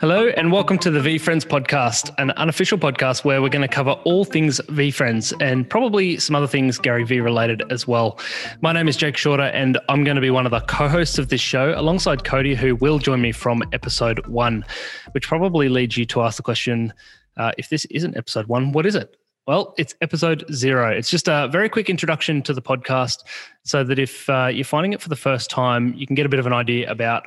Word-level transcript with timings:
Hello, 0.00 0.28
and 0.28 0.52
welcome 0.52 0.78
to 0.78 0.92
the 0.92 1.00
VeeFriends 1.00 1.44
podcast, 1.44 2.14
an 2.18 2.30
unofficial 2.30 2.78
podcast 2.78 3.24
where 3.24 3.42
we're 3.42 3.48
going 3.48 3.62
to 3.62 3.74
cover 3.74 3.90
all 4.04 4.24
things 4.24 4.60
VeeFriends 4.68 5.34
and 5.40 5.68
probably 5.68 6.18
some 6.18 6.36
other 6.36 6.46
things 6.46 6.78
Gary 6.78 7.02
Vee 7.02 7.18
related 7.18 7.64
as 7.72 7.88
well. 7.88 8.20
My 8.60 8.72
name 8.72 8.86
is 8.86 8.96
Jake 8.96 9.16
Shorter, 9.16 9.42
and 9.42 9.76
I'm 9.88 10.04
going 10.04 10.14
to 10.14 10.20
be 10.20 10.30
one 10.30 10.46
of 10.46 10.52
the 10.52 10.60
co 10.60 10.86
hosts 10.86 11.18
of 11.18 11.30
this 11.30 11.40
show 11.40 11.76
alongside 11.76 12.22
Cody, 12.22 12.54
who 12.54 12.76
will 12.76 13.00
join 13.00 13.20
me 13.20 13.32
from 13.32 13.64
episode 13.72 14.24
one, 14.28 14.64
which 15.10 15.26
probably 15.26 15.68
leads 15.68 15.96
you 15.96 16.04
to 16.06 16.22
ask 16.22 16.36
the 16.36 16.44
question 16.44 16.94
uh, 17.36 17.50
if 17.58 17.68
this 17.68 17.84
isn't 17.86 18.16
episode 18.16 18.46
one, 18.46 18.70
what 18.70 18.86
is 18.86 18.94
it? 18.94 19.16
Well, 19.48 19.72
it's 19.78 19.94
episode 20.02 20.44
zero. 20.52 20.90
It's 20.90 21.08
just 21.08 21.26
a 21.26 21.48
very 21.50 21.70
quick 21.70 21.88
introduction 21.88 22.42
to 22.42 22.52
the 22.52 22.60
podcast 22.60 23.24
so 23.64 23.82
that 23.82 23.98
if 23.98 24.28
uh, 24.28 24.48
you're 24.52 24.62
finding 24.62 24.92
it 24.92 25.00
for 25.00 25.08
the 25.08 25.16
first 25.16 25.48
time, 25.48 25.94
you 25.94 26.06
can 26.06 26.14
get 26.14 26.26
a 26.26 26.28
bit 26.28 26.38
of 26.38 26.44
an 26.44 26.52
idea 26.52 26.90
about 26.90 27.22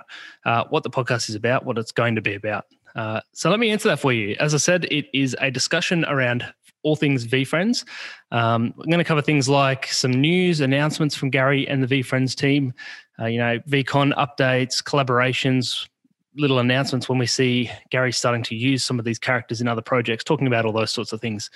uh, 0.46 0.66
what 0.70 0.84
the 0.84 0.92
podcast 0.92 1.30
is 1.30 1.36
about, 1.36 1.66
what 1.66 1.80
it's 1.80 1.92
going 1.92 2.14
to 2.14 2.22
be 2.22 2.36
about. 2.36 2.68
Uh, 2.95 3.22
so 3.34 3.50
let 3.50 3.59
me 3.59 3.72
answer 3.72 3.90
that 3.90 4.00
for 4.00 4.14
you. 4.14 4.36
As 4.40 4.54
I 4.54 4.58
said, 4.58 4.86
it 4.92 5.08
is 5.16 5.36
a 5.42 5.50
discussion 5.50 6.05
around 6.05 6.45
all 6.84 6.95
things 6.95 7.26
VeeFriends. 7.26 7.86
Um, 8.30 8.72
I'm 8.78 8.86
going 8.92 9.00
to 9.00 9.03
cover 9.03 9.23
things 9.23 9.50
like 9.50 9.88
some 9.88 10.12
news, 10.12 10.62
announcements 10.62 11.16
from 11.16 11.31
Gary 11.31 11.67
and 11.67 11.84
the 11.84 11.88
VeeFriends 11.88 12.36
team, 12.36 12.72
uh, 13.20 13.26
you 13.26 13.40
know, 13.40 13.58
VeeCon 13.67 14.14
updates, 14.14 14.84
collaborations, 14.84 15.88
little 16.35 16.59
announcements 16.59 17.09
when 17.09 17.17
we 17.17 17.26
see 17.26 17.70
Gary 17.90 18.12
starting 18.12 18.44
to 18.44 18.55
use 18.55 18.84
some 18.84 18.99
of 18.99 19.05
these 19.05 19.20
characters 19.20 19.62
in 19.62 19.67
other 19.67 19.81
projects, 19.81 20.23
talking 20.23 20.48
about 20.48 20.66
all 20.66 20.72
those 20.72 20.91
sorts 20.91 21.13
of 21.13 21.22
things. 21.22 21.49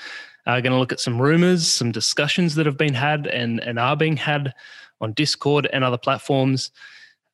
Uh, 0.45 0.59
going 0.61 0.73
to 0.73 0.79
look 0.79 0.91
at 0.91 0.99
some 0.99 1.21
rumors, 1.21 1.71
some 1.71 1.91
discussions 1.91 2.55
that 2.55 2.65
have 2.65 2.77
been 2.77 2.93
had 2.93 3.27
and, 3.27 3.59
and 3.61 3.79
are 3.79 3.95
being 3.95 4.17
had 4.17 4.53
on 5.01 5.13
Discord 5.13 5.67
and 5.71 5.83
other 5.83 5.97
platforms. 5.97 6.71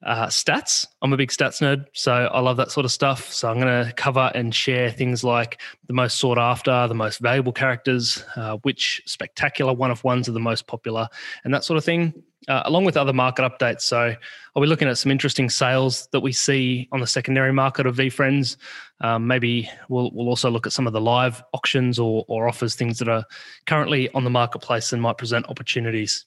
Uh, 0.04 0.26
stats. 0.28 0.88
I'm 1.04 1.14
a 1.14 1.18
big 1.18 1.30
stats 1.30 1.62
nerd, 1.62 1.86
so 1.94 2.12
I 2.12 2.40
love 2.40 2.58
that 2.58 2.72
sort 2.72 2.86
of 2.86 2.92
stuff. 2.92 3.32
So 3.32 3.50
I'm 3.50 3.60
going 3.60 3.86
to 3.86 3.94
cover 3.94 4.32
and 4.34 4.54
share 4.54 4.90
things 4.90 5.24
like 5.24 5.62
the 5.86 5.94
most 5.94 6.18
sought 6.18 6.40
after, 6.40 6.88
the 6.88 6.96
most 6.96 7.20
valuable 7.20 7.54
characters, 7.54 8.24
uh, 8.36 8.58
which 8.64 9.04
spectacular 9.06 9.74
one 9.74 9.92
of 9.92 10.04
ones 10.04 10.28
are 10.28 10.32
the 10.32 10.40
most 10.40 10.66
popular, 10.66 11.08
and 11.44 11.54
that 11.54 11.64
sort 11.64 11.78
of 11.78 11.84
thing 11.84 12.24
uh, 12.48 12.64
along 12.66 12.86
with 12.86 12.98
other 12.98 13.14
market 13.14 13.44
updates. 13.44 13.82
So 13.82 14.16
I'll 14.56 14.62
be 14.62 14.68
looking 14.68 14.88
at 14.88 14.98
some 14.98 15.12
interesting 15.12 15.50
sales 15.50 16.08
that 16.12 16.22
we 16.22 16.32
see 16.32 16.88
on 16.92 17.00
the 17.00 17.08
secondary 17.08 17.54
market 17.54 17.86
of 17.86 17.96
VeeFriends. 17.96 18.58
Um, 19.02 19.28
maybe 19.28 19.70
we'll, 19.90 20.12
we'll 20.14 20.30
also 20.30 20.50
look 20.50 20.68
at 20.68 20.74
some 20.74 20.88
of 20.88 20.94
the 20.94 21.02
live 21.02 21.44
auctions 21.54 22.00
or, 22.00 22.26
or 22.28 22.48
offers, 22.48 22.76
things 22.76 23.00
that 23.00 23.08
are 23.08 23.26
currently 23.66 24.10
on 24.14 24.24
the 24.24 24.30
marketplace 24.30 24.94
and 24.94 25.02
might 25.02 25.18
present 25.18 25.48
opportunities. 25.50 26.26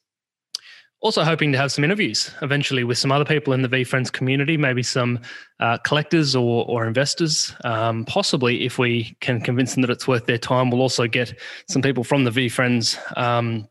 Also, 1.01 1.23
hoping 1.23 1.53
to 1.53 1.59
have 1.59 1.71
some 1.71 1.85
interviews 1.85 2.31
eventually 2.41 2.83
with 2.83 2.97
some 2.97 3.13
other 3.13 3.27
people 3.27 3.53
in 3.53 3.61
the 3.61 3.69
VeeFriends 3.69 4.11
community, 4.11 4.57
maybe 4.57 4.83
some 4.83 5.21
uh, 5.61 5.77
collectors 5.85 6.35
or, 6.35 6.65
or 6.67 6.87
investors. 6.87 7.55
Um, 7.63 8.07
possibly, 8.07 8.65
if 8.65 8.79
we 8.79 9.15
can 9.21 9.39
convince 9.43 9.75
them 9.75 9.83
that 9.83 9.91
it's 9.91 10.09
worth 10.09 10.25
their 10.25 10.39
time, 10.39 10.71
we'll 10.71 10.81
also 10.81 11.07
get 11.07 11.39
some 11.69 11.83
people 11.83 12.05
from 12.05 12.25
the 12.25 12.31
VeeFriends 12.31 12.97
um, 13.19 13.69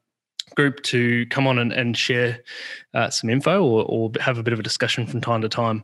group 0.55 0.81
to 0.83 1.25
come 1.27 1.47
on 1.47 1.59
and, 1.59 1.71
and 1.71 1.97
share 1.97 2.39
uh, 2.93 3.09
some 3.09 3.29
info 3.29 3.63
or, 3.63 3.85
or 3.85 4.11
have 4.19 4.37
a 4.37 4.43
bit 4.43 4.53
of 4.53 4.59
a 4.59 4.63
discussion 4.63 5.05
from 5.05 5.21
time 5.21 5.41
to 5.41 5.49
time. 5.49 5.83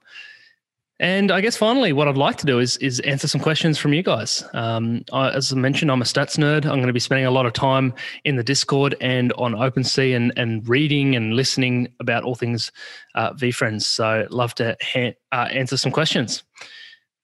And 1.02 1.32
I 1.32 1.40
guess 1.40 1.56
finally, 1.56 1.94
what 1.94 2.10
I'd 2.10 2.18
like 2.18 2.36
to 2.38 2.46
do 2.46 2.60
is 2.60 2.76
is 2.78 3.00
answer 3.02 3.28
some 3.28 3.40
questions 3.40 3.78
from 3.78 3.94
you 3.94 4.04
guys. 4.04 4.44
Um, 4.54 5.06
I, 5.14 5.30
as 5.30 5.54
I 5.54 5.56
mentioned, 5.56 5.90
I'm 5.90 6.02
a 6.02 6.06
stats 6.06 6.38
nerd. 6.38 6.66
I'm 6.66 6.76
going 6.76 6.88
to 6.88 6.94
be 6.94 7.00
spending 7.00 7.26
a 7.26 7.32
lot 7.32 7.46
of 7.46 7.54
time 7.54 7.94
in 8.26 8.36
the 8.36 8.44
Discord 8.44 8.96
and 9.00 9.32
on 9.34 9.54
OpenSea 9.54 10.14
and 10.14 10.34
and 10.36 10.68
reading 10.68 11.16
and 11.16 11.36
listening 11.36 11.88
about 12.02 12.24
all 12.24 12.36
things 12.36 12.70
uh, 13.16 13.32
VeeFriends. 13.34 13.84
So 13.84 14.28
love 14.30 14.54
to 14.56 14.76
ha- 14.82 15.16
uh, 15.32 15.48
answer 15.52 15.78
some 15.78 15.94
questions. 15.94 16.44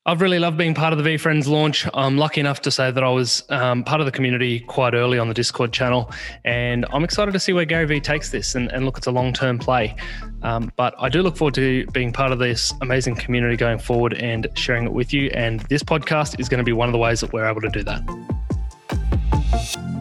I've 0.08 0.22
really 0.22 0.38
loved 0.38 0.56
being 0.56 0.76
part 0.76 0.94
of 0.94 1.04
the 1.04 1.10
VeeFriends 1.10 1.48
launch. 1.48 1.88
I'm 1.96 2.16
lucky 2.16 2.40
enough 2.40 2.62
to 2.62 2.70
say 2.70 2.92
that 2.92 3.04
I 3.04 3.10
was 3.10 3.44
um, 3.50 3.84
part 3.84 4.02
of 4.02 4.06
the 4.06 4.12
community 4.12 4.60
quite 4.60 4.94
early 4.94 5.18
on 5.18 5.30
the 5.30 5.34
Discord 5.34 5.74
channel, 5.74 6.12
and 6.44 6.86
I'm 6.94 7.04
excited 7.04 7.32
to 7.32 7.40
see 7.40 7.54
where 7.54 7.66
Gary 7.66 7.86
Vee 7.86 8.00
takes 8.00 8.30
this 8.30 8.54
and, 8.54 8.72
and 8.72 8.86
look, 8.86 9.00
it's 9.00 9.08
a 9.08 9.12
long 9.12 9.34
term 9.34 9.58
play. 9.58 9.96
Um, 10.44 10.72
but 10.76 10.94
I 11.00 11.10
do 11.10 11.24
look 11.24 11.36
forward 11.36 11.56
to 11.56 11.88
being 11.88 12.14
part 12.14 12.32
of 12.32 12.38
this 12.38 12.72
amazing 12.82 13.16
community 13.16 13.58
going 13.58 13.80
forward 13.80 14.14
and 14.14 14.48
sharing 14.54 14.86
it 14.86 14.94
with 14.94 15.12
you. 15.12 15.32
And 15.34 15.62
this 15.62 15.82
podcast 15.82 16.40
is 16.40 16.50
going 16.50 16.60
to 16.60 16.64
be 16.64 16.74
one 16.74 16.88
of 16.88 16.94
the 16.94 17.00
ways 17.00 17.22
that 17.22 17.34
we're 17.34 17.50
able 17.50 17.62
to 17.62 17.70
do 17.70 17.82
that. 17.82 19.95